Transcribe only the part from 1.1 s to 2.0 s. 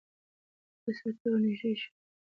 د ته ورنېږدې شو.